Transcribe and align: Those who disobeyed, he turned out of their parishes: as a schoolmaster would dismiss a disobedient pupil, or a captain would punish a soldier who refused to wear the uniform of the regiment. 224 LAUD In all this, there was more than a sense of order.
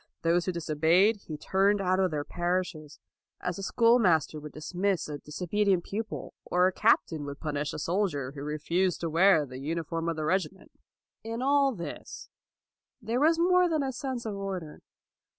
Those 0.23 0.45
who 0.47 0.51
disobeyed, 0.51 1.17
he 1.27 1.37
turned 1.37 1.79
out 1.79 1.99
of 1.99 2.09
their 2.09 2.23
parishes: 2.23 2.97
as 3.39 3.59
a 3.59 3.61
schoolmaster 3.61 4.39
would 4.39 4.51
dismiss 4.51 5.07
a 5.07 5.19
disobedient 5.19 5.83
pupil, 5.83 6.33
or 6.43 6.65
a 6.65 6.73
captain 6.73 7.23
would 7.25 7.39
punish 7.39 7.71
a 7.71 7.77
soldier 7.77 8.31
who 8.31 8.41
refused 8.41 9.01
to 9.01 9.11
wear 9.11 9.45
the 9.45 9.59
uniform 9.59 10.09
of 10.09 10.15
the 10.15 10.25
regiment. 10.25 10.71
224 11.23 11.29
LAUD 11.29 11.35
In 11.37 11.43
all 11.43 11.75
this, 11.75 12.29
there 12.99 13.19
was 13.19 13.37
more 13.37 13.69
than 13.69 13.83
a 13.83 13.93
sense 13.93 14.25
of 14.25 14.33
order. 14.33 14.79